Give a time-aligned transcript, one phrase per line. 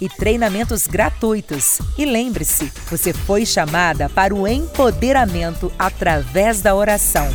[0.00, 1.78] e treinamentos gratuitos.
[1.96, 7.26] E lembre-se, você foi chamada para o empoderamento através da oração.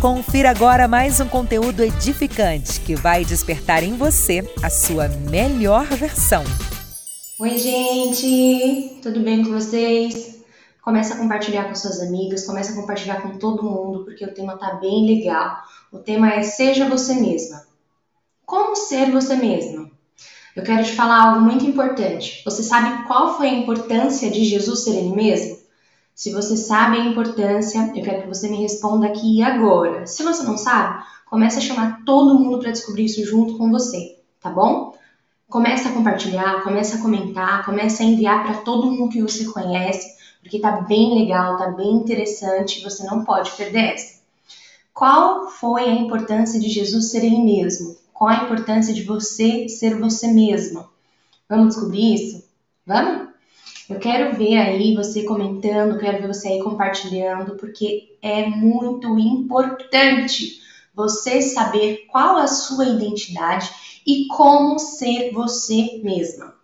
[0.00, 6.42] Confira agora mais um conteúdo edificante que vai despertar em você a sua melhor versão.
[7.38, 8.98] Oi, gente!
[9.02, 10.40] Tudo bem com vocês?
[10.82, 14.56] Começa a compartilhar com suas amigas, começa a compartilhar com todo mundo, porque o tema
[14.56, 15.58] tá bem legal.
[15.92, 17.66] O tema é Seja Você Mesma.
[18.46, 19.90] Como ser você mesma?
[20.56, 22.42] Eu quero te falar algo muito importante.
[22.44, 25.58] Você sabe qual foi a importância de Jesus ser ele mesmo?
[26.12, 30.06] Se você sabe a importância, eu quero que você me responda aqui e agora.
[30.06, 34.18] Se você não sabe, comece a chamar todo mundo para descobrir isso junto com você,
[34.40, 34.92] tá bom?
[35.48, 40.14] Comece a compartilhar, comece a comentar, comece a enviar para todo mundo que você conhece,
[40.42, 44.20] porque tá bem legal, tá bem interessante, você não pode perder essa.
[44.92, 47.96] Qual foi a importância de Jesus ser ele mesmo?
[48.20, 50.90] Qual a importância de você ser você mesma?
[51.48, 52.44] Vamos descobrir isso?
[52.86, 53.30] Vamos?
[53.88, 60.60] Eu quero ver aí você comentando, quero ver você aí compartilhando, porque é muito importante
[60.94, 63.70] você saber qual a sua identidade
[64.06, 66.54] e como ser você mesma.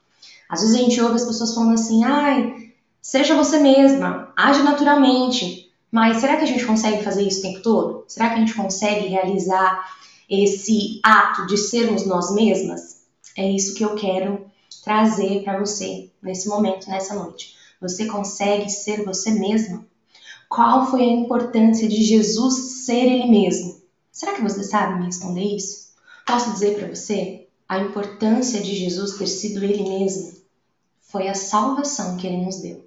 [0.50, 5.72] Às vezes a gente ouve as pessoas falando assim, ai, seja você mesma, age naturalmente.
[5.90, 8.04] Mas será que a gente consegue fazer isso o tempo todo?
[8.08, 9.96] Será que a gente consegue realizar
[10.28, 13.02] esse ato de sermos nós mesmas,
[13.36, 14.46] é isso que eu quero
[14.82, 17.54] trazer para você nesse momento, nessa noite.
[17.80, 19.86] Você consegue ser você mesma?
[20.48, 23.80] Qual foi a importância de Jesus ser ele mesmo?
[24.10, 25.92] Será que você sabe me responder isso?
[26.24, 30.36] Posso dizer para você a importância de Jesus ter sido ele mesmo
[31.00, 32.84] foi a salvação que ele nos deu.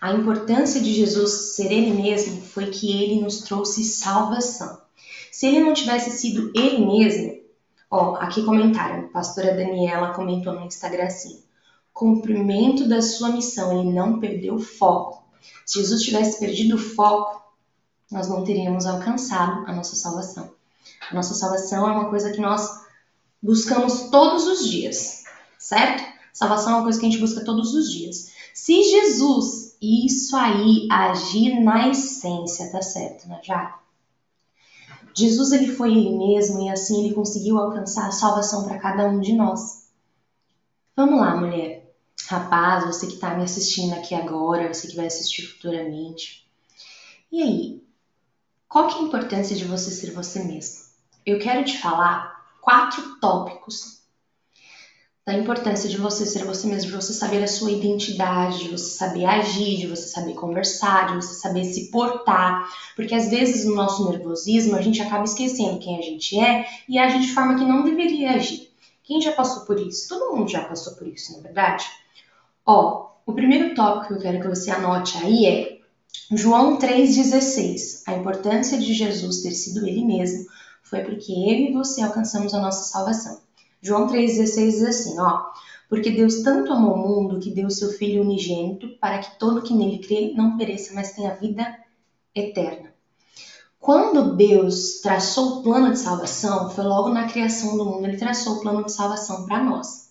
[0.00, 4.83] A importância de Jesus ser ele mesmo foi que ele nos trouxe salvação.
[5.34, 7.40] Se ele não tivesse sido ele mesmo,
[7.90, 11.42] ó, aqui comentário, a pastora Daniela comentou no Instagram assim:
[11.92, 15.24] cumprimento da sua missão, ele não perdeu o foco.
[15.66, 17.52] Se Jesus tivesse perdido o foco,
[18.12, 20.54] nós não teríamos alcançado a nossa salvação.
[21.10, 22.70] A nossa salvação é uma coisa que nós
[23.42, 25.24] buscamos todos os dias,
[25.58, 26.04] certo?
[26.32, 28.30] Salvação é uma coisa que a gente busca todos os dias.
[28.54, 33.40] Se Jesus, isso aí, agir na essência, tá certo, né?
[33.42, 33.80] Já
[35.12, 39.20] Jesus ele foi ele mesmo e assim ele conseguiu alcançar a salvação para cada um
[39.20, 39.88] de nós.
[40.96, 41.94] Vamos lá, mulher.
[42.26, 46.48] Rapaz, você que está me assistindo aqui agora, você que vai assistir futuramente.
[47.30, 47.84] E aí,
[48.68, 50.84] qual que é a importância de você ser você mesmo?
[51.26, 54.03] Eu quero te falar quatro tópicos
[55.26, 58.90] da importância de você ser você mesmo, de você saber a sua identidade, de você
[58.94, 63.74] saber agir, de você saber conversar, de você saber se portar, porque às vezes no
[63.74, 67.64] nosso nervosismo a gente acaba esquecendo quem a gente é e agir de forma que
[67.64, 68.70] não deveria agir.
[69.02, 70.08] Quem já passou por isso?
[70.08, 71.86] Todo mundo já passou por isso, não é verdade?
[72.66, 75.78] Ó, o primeiro tópico que eu quero que você anote aí é
[76.32, 78.02] João 3,16.
[78.06, 80.46] A importância de Jesus ter sido ele mesmo
[80.82, 83.43] foi porque ele e você alcançamos a nossa salvação.
[83.84, 85.44] João 3,16 diz assim, ó.
[85.90, 89.74] Porque Deus tanto amou o mundo que deu seu Filho unigênito para que todo que
[89.74, 91.76] nele crê não pereça, mas tenha vida
[92.34, 92.94] eterna.
[93.78, 98.54] Quando Deus traçou o plano de salvação, foi logo na criação do mundo, ele traçou
[98.54, 100.08] o plano de salvação para nós.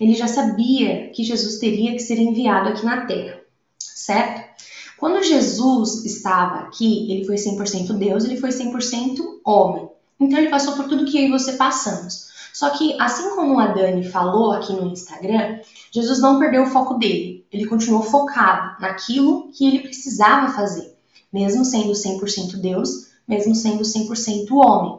[0.00, 3.42] Ele já sabia que Jesus teria que ser enviado aqui na terra,
[3.78, 4.48] certo?
[4.96, 9.88] Quando Jesus estava aqui, ele foi 100% Deus, ele foi 100% homem.
[10.18, 12.27] Então ele passou por tudo que eu e você passamos.
[12.58, 15.60] Só que, assim como a Dani falou aqui no Instagram,
[15.92, 17.46] Jesus não perdeu o foco dele.
[17.52, 20.92] Ele continuou focado naquilo que ele precisava fazer,
[21.32, 24.98] mesmo sendo 100% Deus, mesmo sendo 100% homem.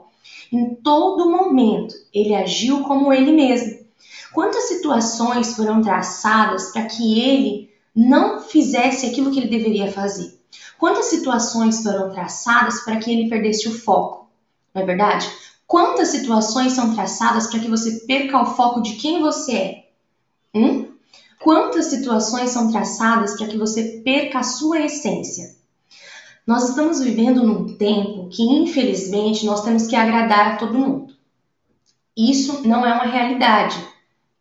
[0.54, 3.80] Em todo momento, ele agiu como ele mesmo.
[4.34, 10.40] Quantas situações foram traçadas para que ele não fizesse aquilo que ele deveria fazer?
[10.78, 14.30] Quantas situações foram traçadas para que ele perdesse o foco?
[14.74, 15.30] Não é verdade?
[15.70, 19.90] Quantas situações são traçadas para que você perca o foco de quem você é?
[20.52, 20.94] Hum?
[21.40, 25.56] Quantas situações são traçadas para que você perca a sua essência?
[26.46, 31.14] Nós estamos vivendo num tempo que, infelizmente, nós temos que agradar a todo mundo.
[32.18, 33.78] Isso não é uma realidade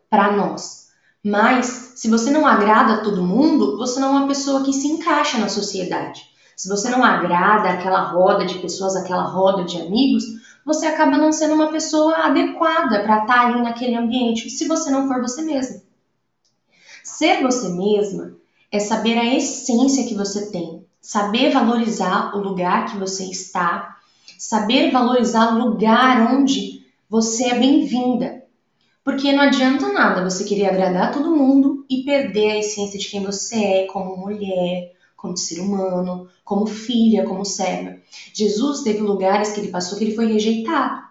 [0.09, 0.89] para nós.
[1.23, 4.89] Mas, se você não agrada a todo mundo, você não é uma pessoa que se
[4.89, 6.23] encaixa na sociedade.
[6.57, 10.25] Se você não agrada aquela roda de pessoas, aquela roda de amigos,
[10.69, 15.09] você acaba não sendo uma pessoa adequada para estar ali naquele ambiente, se você não
[15.09, 15.81] for você mesma.
[17.03, 18.37] Ser você mesma
[18.71, 23.97] é saber a essência que você tem, saber valorizar o lugar que você está,
[24.39, 28.45] saber valorizar o lugar onde você é bem-vinda.
[29.03, 33.25] Porque não adianta nada você querer agradar todo mundo e perder a essência de quem
[33.25, 37.97] você é como mulher, como ser humano, como filha, como serva.
[38.33, 41.03] Jesus teve lugares que ele passou que ele foi rejeitado,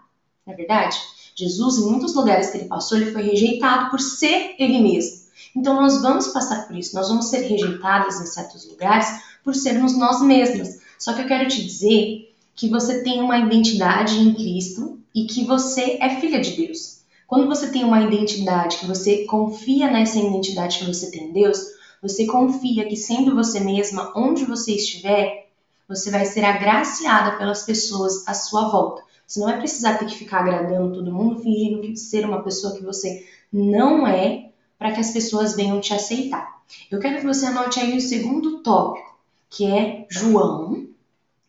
[0.46, 0.98] não é verdade?
[1.36, 5.28] Jesus, em muitos lugares que ele passou, ele foi rejeitado por ser ele mesmo.
[5.56, 9.08] Então nós vamos passar por isso, nós vamos ser rejeitadas em certos lugares
[9.44, 10.80] por sermos nós mesmas.
[10.98, 15.44] Só que eu quero te dizer que você tem uma identidade em Cristo e que
[15.44, 17.02] você é filha de Deus.
[17.28, 21.60] Quando você tem uma identidade, que você confia nessa identidade que você tem em Deus,
[22.02, 25.50] você confia que sendo você mesma, onde você estiver,
[25.88, 29.04] você vai ser agraciada pelas pessoas à sua volta.
[29.26, 32.76] Você não vai precisar ter que ficar agradando todo mundo, fingindo que ser uma pessoa
[32.76, 36.62] que você não é, para que as pessoas venham te aceitar.
[36.92, 39.18] Eu quero que você anote aí o segundo tópico,
[39.50, 40.88] que é João,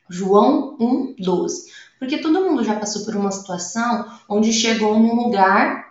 [0.08, 1.66] João 1:12.
[1.98, 5.88] Porque todo mundo já passou por uma situação onde chegou num lugar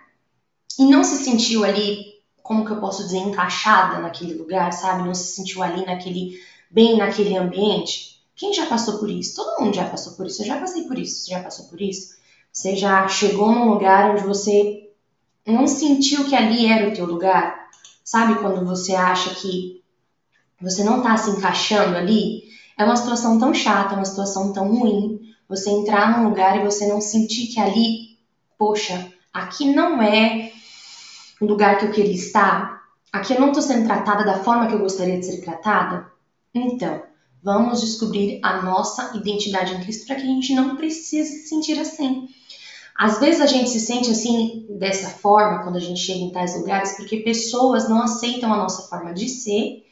[0.79, 2.06] e não se sentiu ali
[2.47, 5.03] como que eu posso dizer, encaixada naquele lugar, sabe?
[5.03, 6.39] Não se sentiu ali naquele,
[6.71, 8.21] bem naquele ambiente.
[8.37, 9.35] Quem já passou por isso?
[9.35, 10.41] Todo mundo já passou por isso.
[10.41, 11.25] Eu já passei por isso.
[11.25, 12.15] Você já passou por isso?
[12.49, 14.89] Você já chegou num lugar onde você
[15.45, 17.67] não sentiu que ali era o teu lugar?
[18.01, 19.83] Sabe quando você acha que
[20.61, 22.43] você não tá se encaixando ali?
[22.77, 25.19] É uma situação tão chata, uma situação tão ruim.
[25.49, 28.17] Você entrar num lugar e você não sentir que ali,
[28.57, 30.53] poxa, aqui não é
[31.39, 32.81] o lugar que eu queria estar?
[33.11, 36.11] Aqui eu não estou sendo tratada da forma que eu gostaria de ser tratada?
[36.53, 37.03] Então,
[37.43, 41.79] vamos descobrir a nossa identidade em Cristo para que a gente não precise se sentir
[41.79, 42.27] assim.
[42.97, 46.57] Às vezes a gente se sente assim, dessa forma, quando a gente chega em tais
[46.57, 49.85] lugares, porque pessoas não aceitam a nossa forma de ser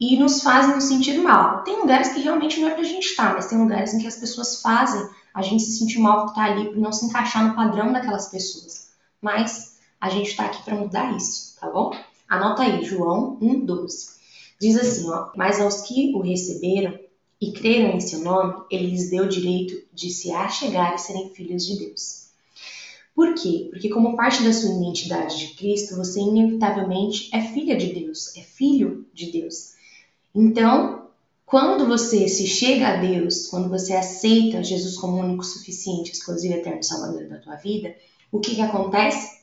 [0.00, 1.62] e nos fazem nos sentir mal.
[1.62, 4.16] Tem lugares que realmente não é pra gente estar, mas tem lugares em que as
[4.16, 7.54] pessoas fazem a gente se sentir mal por estar ali, por não se encaixar no
[7.54, 8.88] padrão daquelas pessoas.
[9.20, 9.69] Mas
[10.00, 11.94] a gente está aqui para mudar isso, tá bom?
[12.28, 14.18] Anota aí, João 1,12.
[14.60, 16.98] Diz assim, ó, mas aos que o receberam
[17.40, 21.30] e creram em seu nome, ele lhes deu o direito de se achegar e serem
[21.30, 22.28] filhos de Deus.
[23.14, 23.68] Por quê?
[23.70, 28.40] Porque como parte da sua identidade de Cristo, você inevitavelmente é filha de Deus, é
[28.40, 29.74] filho de Deus.
[30.34, 31.08] Então,
[31.44, 36.82] quando você se chega a Deus, quando você aceita Jesus como único, suficiente, exclusivo, eterno
[36.82, 37.94] Salvador da tua vida,
[38.30, 39.39] o que, que acontece?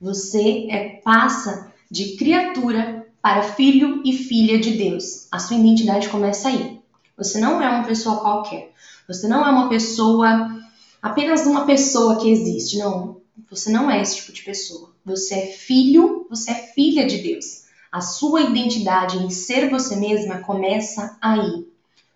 [0.00, 5.26] Você é, passa de criatura para filho e filha de Deus.
[5.30, 6.80] A sua identidade começa aí.
[7.16, 8.72] Você não é uma pessoa qualquer.
[9.06, 10.58] Você não é uma pessoa,
[11.02, 12.78] apenas uma pessoa que existe.
[12.78, 14.90] Não, você não é esse tipo de pessoa.
[15.04, 17.64] Você é filho, você é filha de Deus.
[17.92, 21.68] A sua identidade em ser você mesma começa aí.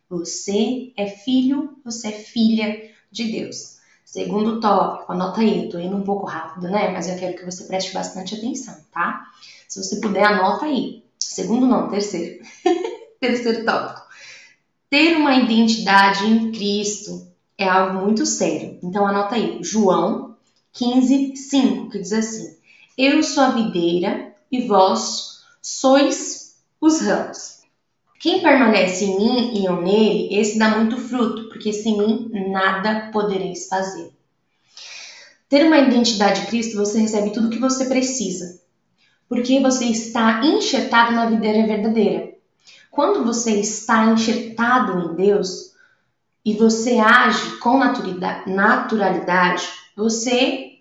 [0.09, 3.74] Você é filho, você é filha de Deus.
[4.14, 6.88] Segundo tópico, anota aí, tô indo um pouco rápido, né?
[6.92, 9.26] Mas eu quero que você preste bastante atenção, tá?
[9.68, 11.02] Se você puder, anota aí.
[11.18, 12.40] Segundo não, terceiro.
[13.18, 14.02] terceiro tópico.
[14.88, 17.26] Ter uma identidade em Cristo
[17.59, 18.78] é algo muito sério.
[18.85, 20.37] Então anota aí, João
[20.75, 22.54] 15, 5, que diz assim:
[22.97, 27.64] Eu sou a videira e vós sois os ramos.
[28.21, 33.11] Quem permanece em mim e eu nele, esse dá muito fruto, porque sem mim nada
[33.13, 34.13] podereis fazer.
[35.49, 38.61] Ter uma identidade de Cristo, você recebe tudo o que você precisa,
[39.29, 42.35] porque você está enxertado na videira verdadeira.
[42.91, 45.75] Quando você está enxertado em Deus
[46.45, 50.73] e você age com naturalidade, você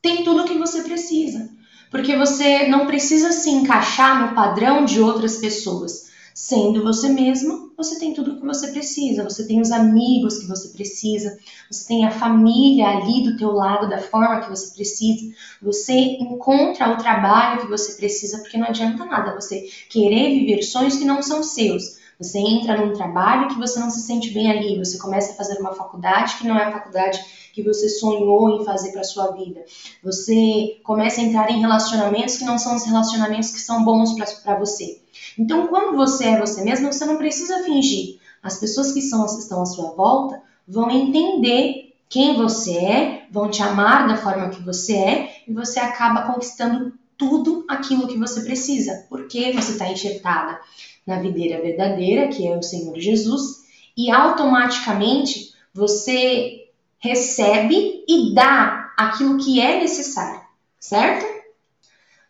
[0.00, 1.50] tem tudo o que você precisa.
[1.90, 6.05] Porque você não precisa se encaixar no padrão de outras pessoas.
[6.36, 9.24] Sendo você mesma, você tem tudo o que você precisa.
[9.24, 11.38] Você tem os amigos que você precisa.
[11.70, 15.34] Você tem a família ali do teu lado da forma que você precisa.
[15.62, 20.96] Você encontra o trabalho que você precisa, porque não adianta nada você querer viver sonhos
[20.96, 21.96] que não são seus.
[22.18, 25.58] Você entra num trabalho que você não se sente bem ali, você começa a fazer
[25.58, 27.18] uma faculdade que não é a faculdade
[27.56, 29.64] que você sonhou em fazer para sua vida.
[30.04, 34.58] Você começa a entrar em relacionamentos que não são os relacionamentos que são bons para
[34.58, 35.00] você.
[35.38, 38.18] Então, quando você é você mesmo, você não precisa fingir.
[38.42, 43.62] As pessoas que são, estão à sua volta vão entender quem você é, vão te
[43.62, 49.06] amar da forma que você é e você acaba conquistando tudo aquilo que você precisa,
[49.08, 50.60] porque você está enxertada
[51.06, 53.64] na videira verdadeira, que é o Senhor Jesus,
[53.96, 56.65] e automaticamente você
[56.98, 60.40] recebe e dá aquilo que é necessário,
[60.78, 61.26] certo?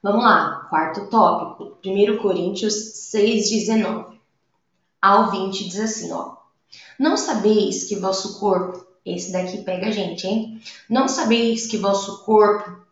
[0.03, 2.75] Vamos lá, quarto tópico, 1 Coríntios
[3.15, 4.17] 6,19
[5.01, 6.37] ao 20 diz assim, ó.
[6.99, 10.61] Não sabeis que vosso corpo, esse daqui pega a gente, hein?
[10.91, 12.85] Não sabeis que vosso corpo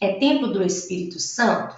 [0.00, 1.76] é templo do Espírito Santo,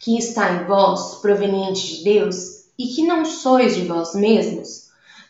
[0.00, 4.83] que está em vós, proveniente de Deus, e que não sois de vós mesmos,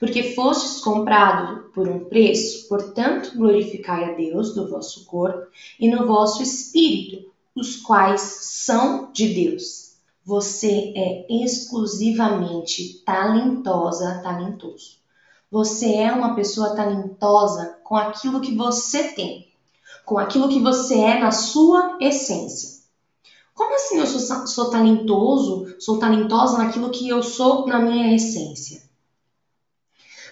[0.04, 5.46] porque fostes comprado por um preço, portanto, glorificai a Deus do vosso corpo
[5.80, 9.94] e no vosso espírito, os quais são de Deus.
[10.23, 14.99] Você é exclusivamente talentosa, talentoso.
[15.50, 19.49] Você é uma pessoa talentosa com aquilo que você tem,
[20.04, 22.82] com aquilo que você é na sua essência.
[23.54, 28.84] Como assim eu sou, sou talentoso, sou talentosa naquilo que eu sou na minha essência?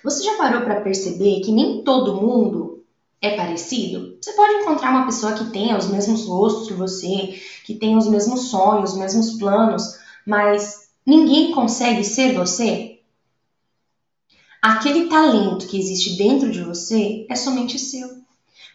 [0.03, 2.85] Você já parou para perceber que nem todo mundo
[3.21, 4.19] é parecido?
[4.21, 8.09] Você pode encontrar uma pessoa que tenha os mesmos gostos que você, que tenha os
[8.09, 9.85] mesmos sonhos, os mesmos planos,
[10.27, 12.99] mas ninguém consegue ser você?
[14.61, 18.23] Aquele talento que existe dentro de você é somente seu.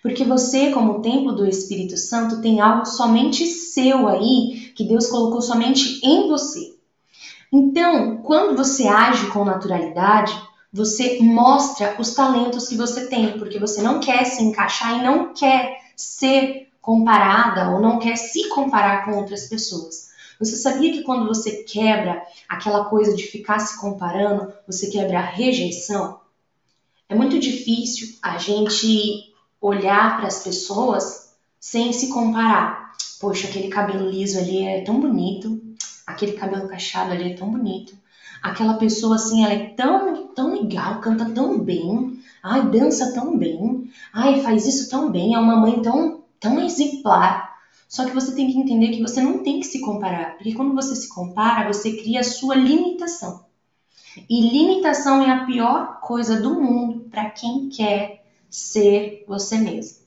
[0.01, 5.41] Porque você, como templo do Espírito Santo, tem algo somente seu aí, que Deus colocou
[5.41, 6.75] somente em você.
[7.51, 10.33] Então, quando você age com naturalidade,
[10.71, 15.33] você mostra os talentos que você tem, porque você não quer se encaixar e não
[15.33, 20.07] quer ser comparada ou não quer se comparar com outras pessoas.
[20.39, 25.25] Você sabia que quando você quebra aquela coisa de ficar se comparando, você quebra a
[25.25, 26.19] rejeição?
[27.09, 32.93] É muito difícil a gente olhar para as pessoas sem se comparar.
[33.19, 35.59] Poxa, aquele cabelo liso ali é tão bonito,
[36.05, 37.97] aquele cabelo cacheado ali é tão bonito
[38.41, 43.89] aquela pessoa assim, ela é tão, tão legal, canta tão bem, ai, dança tão bem,
[44.13, 47.55] ai, faz isso tão bem, é uma mãe tão, tão exemplar.
[47.87, 50.75] Só que você tem que entender que você não tem que se comparar, porque quando
[50.75, 53.45] você se compara, você cria a sua limitação.
[54.29, 59.99] E limitação é a pior coisa do mundo para quem quer ser você mesmo.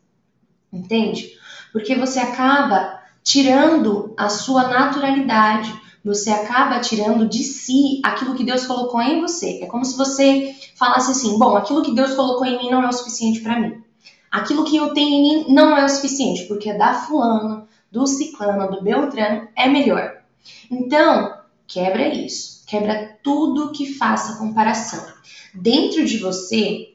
[0.72, 1.38] Entende?
[1.72, 5.72] Porque você acaba tirando a sua naturalidade,
[6.04, 9.61] você acaba tirando de si aquilo que Deus colocou em você.
[9.62, 12.88] É como se você falasse assim: bom, aquilo que Deus colocou em mim não é
[12.88, 13.83] o suficiente para mim.
[14.30, 18.71] Aquilo que eu tenho em mim não é o suficiente, porque da fulano, do ciclano,
[18.71, 20.23] do beltrano é melhor.
[20.71, 21.35] Então,
[21.66, 22.64] quebra isso.
[22.66, 25.04] Quebra tudo que faça comparação.
[25.52, 26.95] Dentro de você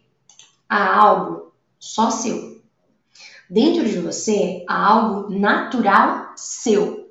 [0.69, 2.61] há algo só seu.
[3.49, 7.09] Dentro de você há algo natural seu.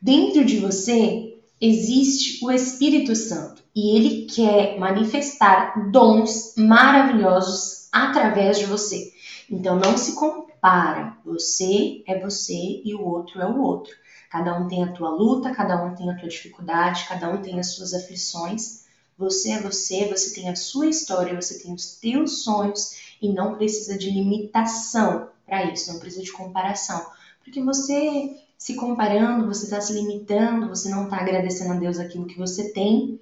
[0.00, 1.25] Dentro de você
[1.60, 9.12] existe o Espírito Santo e ele quer manifestar dons maravilhosos através de você.
[9.50, 11.16] Então não se compara.
[11.24, 13.94] Você é você e o outro é o outro.
[14.30, 17.58] Cada um tem a tua luta, cada um tem a tua dificuldade, cada um tem
[17.58, 18.84] as suas aflições.
[19.16, 23.54] Você é você, você tem a sua história, você tem os teus sonhos e não
[23.54, 27.06] precisa de limitação para isso, não precisa de comparação.
[27.42, 32.26] Porque você se comparando, você está se limitando, você não está agradecendo a Deus aquilo
[32.26, 33.20] que você tem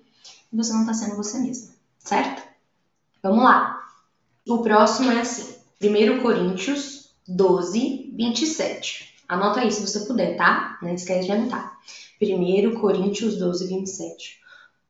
[0.53, 2.43] e você não está sendo você mesma, certo?
[3.23, 3.85] Vamos lá.
[4.49, 9.15] O próximo é assim: 1 Coríntios 12, 27.
[9.29, 10.79] Anota aí se você puder, tá?
[10.83, 11.79] Não esquece de anotar.
[12.21, 14.41] 1 Coríntios 12, 27.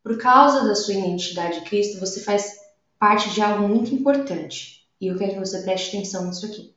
[0.03, 2.61] Por causa da sua identidade de Cristo, você faz
[2.99, 4.87] parte de algo muito importante.
[5.01, 6.75] E eu quero que você preste atenção nisso aqui.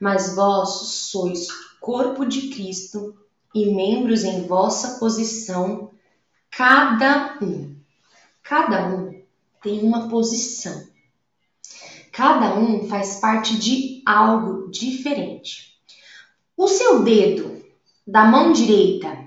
[0.00, 1.48] Mas vós sois
[1.82, 3.14] corpo de Cristo
[3.52, 5.90] e membros em vossa posição,
[6.48, 7.76] cada um.
[8.42, 9.20] Cada um
[9.60, 10.86] tem uma posição.
[12.12, 15.76] Cada um faz parte de algo diferente.
[16.56, 17.62] O seu dedo
[18.06, 19.26] da mão direita,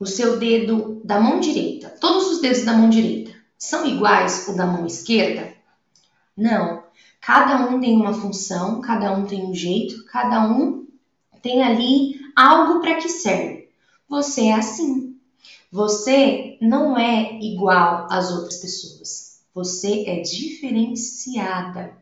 [0.00, 4.56] o seu dedo da mão direita, todos os dedos da mão direita são iguais o
[4.56, 5.54] da mão esquerda?
[6.36, 6.82] Não.
[7.20, 10.83] Cada um tem uma função, cada um tem um jeito, cada um
[11.44, 13.68] tem ali algo para que serve.
[14.08, 15.20] Você é assim.
[15.70, 19.42] Você não é igual às outras pessoas.
[19.54, 21.96] Você é diferenciada.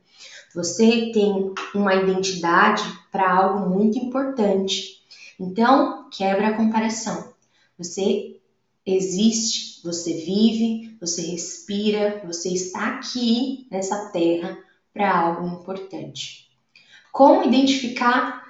[0.55, 5.03] Você tem uma identidade para algo muito importante.
[5.41, 7.33] Então, quebra a comparação.
[7.77, 8.41] Você
[8.87, 14.57] existe, você vive, você respira, você está aqui nessa terra
[14.93, 16.49] para algo importante.
[17.11, 18.42] Como identificar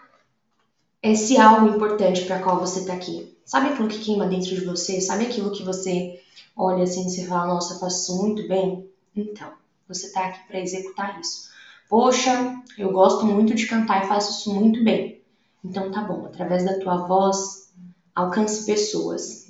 [1.02, 3.36] esse algo importante para qual você está aqui?
[3.44, 5.00] Sabe aquilo que queima dentro de você?
[5.00, 6.20] Sabe aquilo que você
[6.56, 8.88] olha assim e fala, nossa, faço muito bem?
[9.14, 9.52] Então,
[9.88, 11.50] você está aqui para executar isso.
[11.88, 15.20] Poxa, eu gosto muito de cantar e faço isso muito bem.
[15.64, 17.70] Então tá bom, através da tua voz,
[18.14, 19.48] alcance pessoas.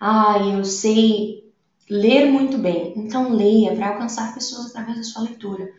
[0.00, 1.50] Ah, eu sei
[1.88, 2.92] ler muito bem.
[2.96, 5.70] Então leia para alcançar pessoas através da sua leitura.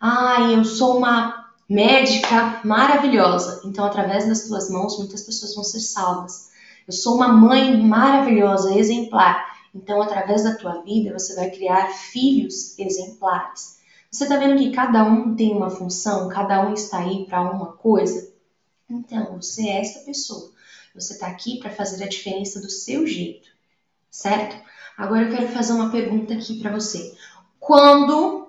[0.00, 3.62] Ah, eu sou uma médica maravilhosa.
[3.64, 6.50] Então através das tuas mãos muitas pessoas vão ser salvas.
[6.86, 9.56] Eu sou uma mãe maravilhosa, exemplar.
[9.74, 13.76] Então através da tua vida você vai criar filhos exemplares.
[14.10, 17.72] Você está vendo que cada um tem uma função, cada um está aí para uma
[17.72, 18.32] coisa?
[18.88, 20.52] Então, você é essa pessoa.
[20.94, 23.48] Você está aqui para fazer a diferença do seu jeito,
[24.10, 24.56] certo?
[24.96, 27.14] Agora eu quero fazer uma pergunta aqui para você.
[27.60, 28.48] Quando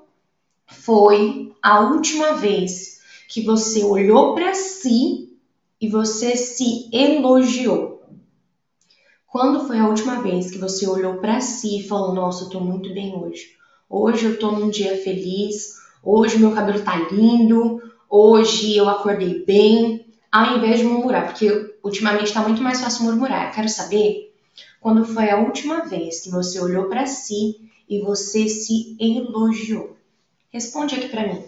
[0.65, 2.97] foi a última vez
[3.27, 5.38] que você olhou para si
[5.79, 8.01] e você se elogiou?
[9.27, 12.62] Quando foi a última vez que você olhou para si e falou: Nossa, eu estou
[12.62, 13.55] muito bem hoje.
[13.89, 15.75] Hoje eu estou num dia feliz.
[16.03, 17.81] Hoje meu cabelo está lindo.
[18.10, 23.48] Hoje eu acordei bem ao invés de murmurar, porque ultimamente está muito mais fácil murmurar.
[23.48, 24.34] Eu quero saber
[24.79, 29.98] quando foi a última vez que você olhou para si e você se elogiou.
[30.50, 31.44] Responde aqui para mim.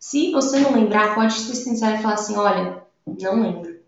[0.00, 3.78] Se você não lembrar, pode ser sincero e falar assim: olha, não lembro.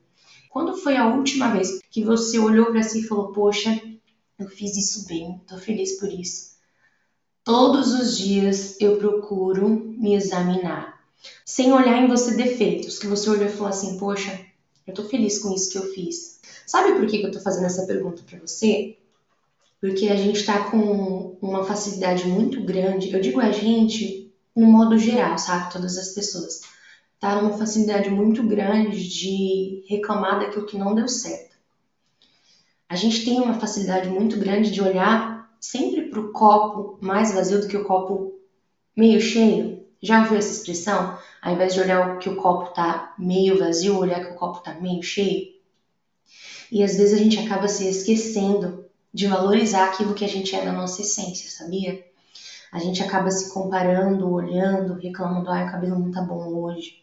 [0.51, 3.81] Quando foi a última vez que você olhou para si e falou: poxa,
[4.39, 6.53] eu fiz isso bem, estou feliz por isso.
[7.43, 11.03] Todos os dias eu procuro me examinar
[11.45, 14.39] sem olhar em você defeitos, que você olhou e falou assim, poxa,
[14.87, 16.41] eu tô feliz com isso que eu fiz.
[16.67, 18.97] Sabe por que, que eu tô fazendo essa pergunta para você?
[19.81, 24.22] Porque a gente tá com uma facilidade muito grande, eu digo a gente
[24.57, 25.73] no modo geral, sabe?
[25.73, 26.61] Todas as pessoas.
[27.19, 31.57] Tá numa facilidade muito grande de reclamar daquilo que não deu certo.
[32.89, 37.61] A gente tem uma facilidade muito grande de olhar sempre para o copo mais vazio
[37.61, 38.39] do que o copo
[38.97, 39.87] meio cheio.
[40.03, 41.17] Já ouviu essa expressão?
[41.41, 44.75] Ao invés de olhar que o copo está meio vazio, olhar que o copo está
[44.75, 45.53] meio cheio.
[46.71, 48.85] E às vezes a gente acaba se esquecendo
[49.15, 52.05] de valorizar aquilo que a gente é na nossa essência, sabia?
[52.73, 57.03] A gente acaba se comparando, olhando, reclamando, ai, o cabelo não tá bom hoje.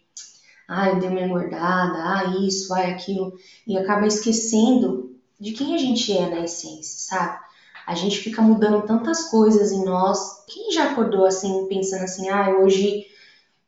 [0.68, 3.34] Ai, eu dei uma engordada, ai, isso, ai, aquilo.
[3.66, 7.40] E acaba esquecendo de quem a gente é na essência, sabe?
[7.90, 10.46] a gente fica mudando tantas coisas em nós.
[10.48, 13.08] Quem já acordou assim, pensando assim, ah, hoje,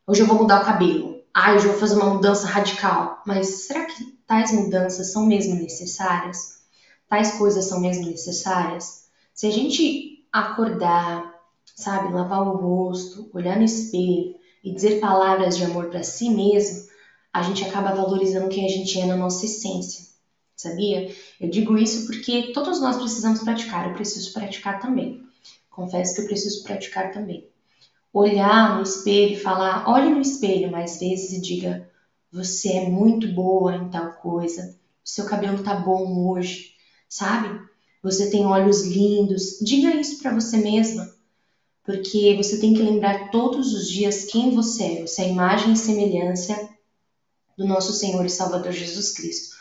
[0.05, 3.23] hoje eu vou mudar o cabelo, ah, hoje eu vou fazer uma mudança radical.
[3.25, 6.61] Mas será que tais mudanças são mesmo necessárias?
[7.09, 9.05] Tais coisas são mesmo necessárias?
[9.33, 11.30] Se a gente acordar,
[11.75, 16.89] sabe, lavar o rosto, olhar no espelho e dizer palavras de amor para si mesmo,
[17.34, 20.12] a gente acaba valorizando quem a gente é na nossa essência
[20.62, 21.12] sabia?
[21.39, 25.23] Eu digo isso porque todos nós precisamos praticar, eu preciso praticar também.
[25.69, 27.47] Confesso que eu preciso praticar também.
[28.13, 31.89] Olhar no espelho e falar, olhe no espelho mais vezes e diga:
[32.31, 36.73] você é muito boa em tal coisa, o seu cabelo tá bom hoje,
[37.10, 37.60] sabe?
[38.03, 39.60] Você tem olhos lindos.
[39.62, 41.10] Diga isso para você mesma,
[41.83, 45.01] porque você tem que lembrar todos os dias quem você é.
[45.01, 46.69] Você é a imagem e semelhança
[47.57, 49.55] do nosso Senhor e Salvador Jesus Cristo.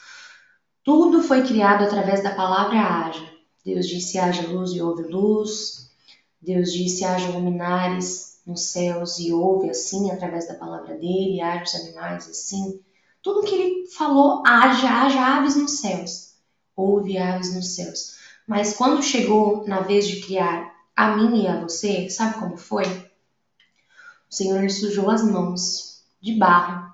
[0.85, 3.31] Tudo foi criado através da palavra haja.
[3.65, 5.91] Deus disse haja luz e houve luz.
[6.41, 11.75] Deus disse haja luminares nos céus e houve assim através da palavra dele, haja os
[11.75, 12.81] animais assim.
[13.23, 16.35] Tudo que ele falou, haja, haja aves nos céus.
[16.75, 18.17] Houve aves nos céus.
[18.47, 20.70] Mas quando chegou na vez de criar
[21.05, 22.85] a mim e a você, sabe como foi?
[22.85, 26.91] O Senhor sujou as mãos de barro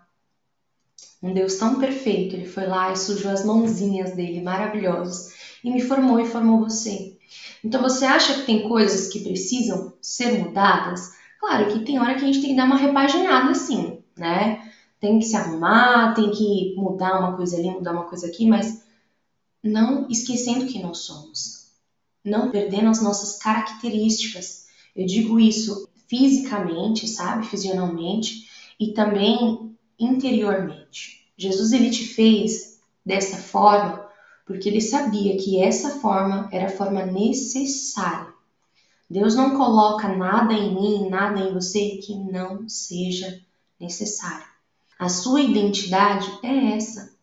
[1.23, 5.81] um Deus tão perfeito, ele foi lá e sujou as mãozinhas dele, maravilhosas, e me
[5.81, 7.17] formou e formou você.
[7.65, 11.11] Então você acha que tem coisas que precisam ser mudadas?
[11.41, 14.71] Claro que tem hora que a gente tem que dar uma repaginada assim, né?
[15.01, 18.85] Tem que se arrumar, tem que mudar uma coisa ali, mudar uma coisa aqui, mas
[19.63, 21.66] não esquecendo quem nós somos,
[22.29, 24.67] não perdendo as nossas características.
[24.95, 31.27] Eu digo isso fisicamente, sabe, fisionalmente e também interiormente.
[31.37, 34.07] Jesus ele te fez dessa forma
[34.47, 38.33] porque ele sabia que essa forma era a forma necessária.
[39.11, 43.41] Deus não coloca nada em mim, nada em você que não seja
[43.79, 44.47] necessário.
[44.99, 47.15] A sua identidade é essa.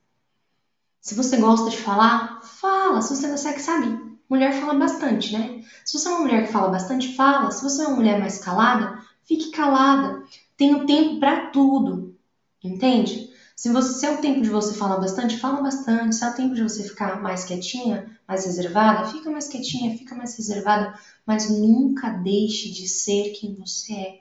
[1.01, 3.01] Se você gosta de falar, fala.
[3.01, 4.12] Se você não consegue, sabe?
[4.29, 5.61] Mulher fala bastante, né?
[5.85, 7.51] Se você é uma mulher que fala bastante, fala.
[7.51, 10.23] Se você é uma mulher mais calada, fique calada.
[10.57, 12.15] Tenha tempo para tudo.
[12.63, 13.29] Entende?
[13.55, 16.15] Se, você, se é o tempo de você falar bastante, fala bastante.
[16.15, 20.15] Se é o tempo de você ficar mais quietinha, mais reservada, fica mais quietinha, fica
[20.15, 20.97] mais reservada.
[21.25, 24.19] Mas nunca deixe de ser quem você é.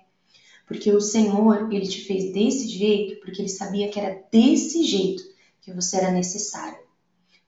[0.67, 5.23] Porque o Senhor, ele te fez desse jeito, porque ele sabia que era desse jeito
[5.61, 6.79] que você era necessário.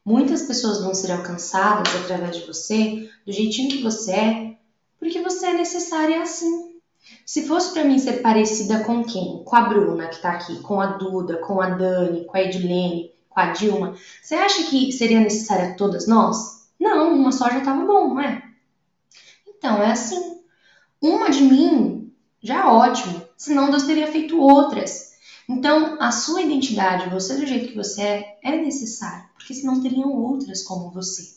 [0.04, 4.56] Muitas pessoas vão ser alcançadas através de você, do jeitinho que você é,
[4.98, 6.74] porque você é necessária assim.
[7.24, 9.42] Se fosse para mim ser parecida com quem?
[9.44, 13.12] Com a Bruna, que tá aqui, com a Duda, com a Dani, com a Edilene,
[13.28, 16.68] com a Dilma, você acha que seria necessária todas nós?
[16.78, 18.42] Não, uma só já tava bom, não é?
[19.46, 20.40] Então, é assim.
[21.00, 22.12] Uma de mim
[22.42, 25.13] já é ótimo, senão Deus teria feito outras.
[25.48, 30.10] Então, a sua identidade, você do jeito que você é, é necessário, porque senão teriam
[30.10, 31.34] outras como você.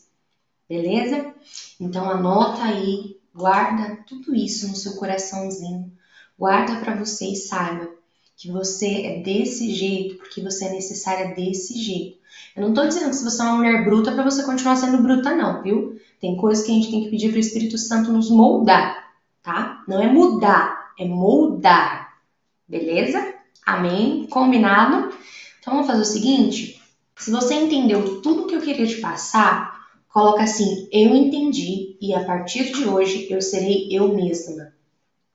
[0.68, 1.34] Beleza?
[1.80, 5.92] Então, anota aí Guarda tudo isso no seu coraçãozinho.
[6.36, 7.88] Guarda para você e saiba
[8.36, 12.18] que você é desse jeito, porque você é necessária desse jeito.
[12.56, 15.00] Eu não tô dizendo que se você é uma mulher bruta para você continuar sendo
[15.00, 16.00] bruta não, viu?
[16.20, 19.84] Tem coisas que a gente tem que pedir para o Espírito Santo nos moldar, tá?
[19.86, 22.18] Não é mudar, é moldar.
[22.66, 23.34] Beleza?
[23.68, 24.26] Amém?
[24.28, 25.12] Combinado?
[25.60, 26.82] Então vamos fazer o seguinte,
[27.16, 29.78] se você entendeu tudo que eu queria te passar,
[30.08, 34.72] Coloca assim: Eu entendi e a partir de hoje eu serei eu mesma.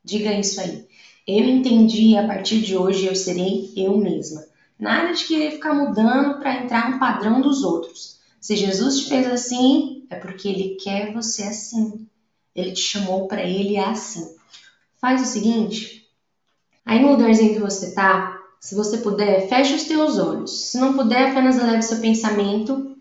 [0.03, 0.85] Diga isso aí.
[1.25, 4.43] Eu entendi e a partir de hoje eu serei eu mesma.
[4.77, 8.19] Nada de querer ficar mudando para entrar no padrão dos outros.
[8.41, 12.05] Se Jesus te fez assim, é porque ele quer você assim.
[12.53, 14.35] Ele te chamou para ele assim.
[14.99, 16.02] Faz o seguinte,
[16.85, 20.71] aí no lugarzinho que você tá, se você puder, feche os teus olhos.
[20.71, 22.95] Se não puder, apenas eleve seu pensamento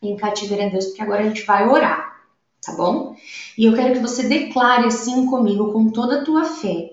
[0.00, 2.16] em cativeiro a Deus, porque agora a gente vai orar,
[2.64, 3.14] tá bom?
[3.58, 6.92] E eu quero que você declare assim comigo, com toda a tua fé,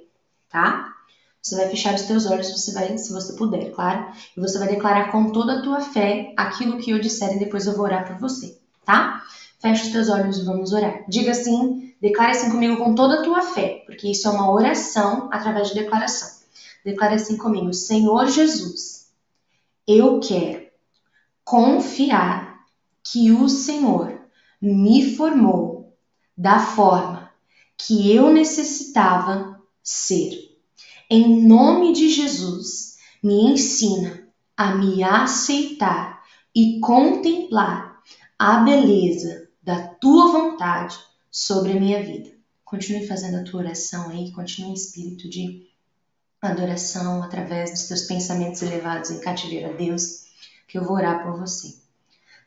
[0.49, 0.93] tá?
[1.41, 4.67] Você vai fechar os teus olhos, você vai, se você puder, claro, e você vai
[4.67, 8.05] declarar com toda a tua fé aquilo que eu disser e depois eu vou orar
[8.05, 9.23] por você, tá?
[9.59, 11.03] Fecha os teus olhos e vamos orar.
[11.07, 15.29] Diga assim, declare assim comigo com toda a tua fé, porque isso é uma oração
[15.31, 16.37] através de declaração.
[16.83, 19.11] Declare assim comigo, Senhor Jesus,
[19.87, 20.67] eu quero
[21.43, 22.59] confiar
[23.03, 24.19] que o Senhor
[24.61, 25.97] me formou
[26.37, 27.31] da forma
[27.77, 30.57] que eu necessitava ser.
[31.09, 36.21] Em nome de Jesus, me ensina a me aceitar
[36.53, 38.01] e contemplar
[38.37, 40.97] a beleza da tua vontade
[41.37, 42.31] sobre a minha vida.
[42.65, 45.67] Continue fazendo a tua oração aí, continue em espírito de
[46.41, 50.25] adoração através dos teus pensamentos elevados em cativeiro a Deus,
[50.67, 51.75] que eu vou orar por você.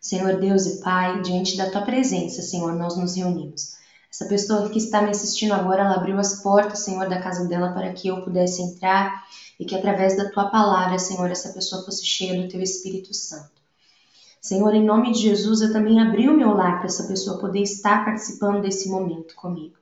[0.01, 3.77] Senhor Deus e Pai, diante da tua presença, Senhor, nós nos reunimos.
[4.13, 7.73] Essa pessoa que está me assistindo agora, ela abriu as portas, Senhor, da casa dela
[7.73, 9.25] para que eu pudesse entrar
[9.59, 13.60] e que através da tua palavra, Senhor, essa pessoa fosse cheia do teu Espírito Santo.
[14.41, 17.61] Senhor, em nome de Jesus, eu também abri o meu lar para essa pessoa poder
[17.61, 19.75] estar participando desse momento comigo.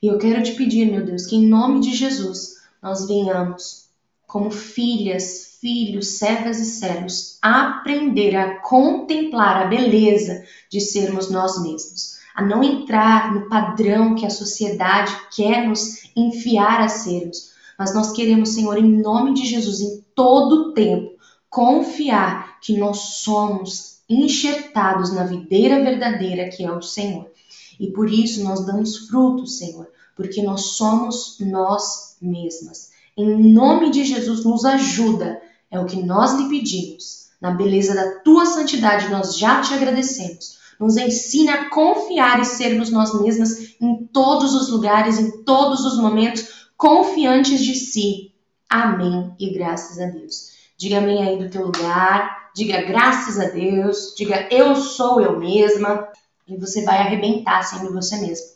[0.00, 3.88] E eu quero te pedir, meu Deus, que em nome de Jesus nós venhamos
[4.24, 12.18] como filhas, filhos, servas e servos, aprender a contemplar a beleza de sermos nós mesmos,
[12.36, 18.12] a não entrar no padrão que a sociedade quer nos enfiar a sermos, mas nós
[18.12, 25.12] queremos, Senhor, em nome de Jesus, em todo o tempo, confiar que nós somos enxertados
[25.12, 27.30] na videira verdadeira que é o Senhor.
[27.78, 32.90] E por isso nós damos frutos, Senhor, porque nós somos nós mesmas.
[33.16, 35.40] Em nome de Jesus, nos ajuda
[35.70, 37.28] é o que nós lhe pedimos.
[37.40, 40.58] Na beleza da tua santidade, nós já te agradecemos.
[40.80, 45.98] Nos ensina a confiar e sermos nós mesmas em todos os lugares, em todos os
[45.98, 48.32] momentos, confiantes de si.
[48.68, 50.52] Amém e graças a Deus.
[50.76, 56.08] Diga amém aí do teu lugar, diga graças a Deus, diga eu sou eu mesma
[56.48, 58.46] e você vai arrebentar sendo você mesma,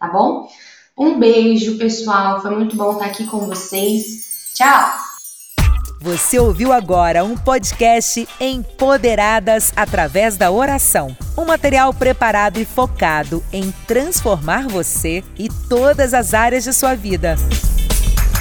[0.00, 0.48] tá bom?
[0.98, 2.42] Um beijo, pessoal.
[2.42, 4.52] Foi muito bom estar aqui com vocês.
[4.54, 4.92] Tchau!
[6.00, 11.16] Você ouviu agora um podcast Empoderadas através da oração.
[11.38, 17.36] Um material preparado e focado em transformar você e todas as áreas de sua vida.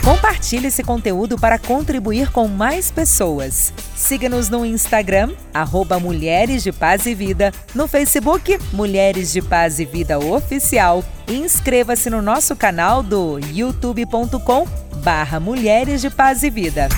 [0.04, 3.72] Compartilhe esse conteúdo para contribuir com mais pessoas.
[3.96, 9.86] Siga-nos no Instagram, arroba Mulheres de Paz e Vida, no Facebook, Mulheres de Paz e
[9.86, 14.66] Vida Oficial e inscreva-se no nosso canal do youtube.com
[15.04, 16.90] barra Mulheres de Paz e Vida.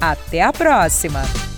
[0.00, 1.49] Até a próxima!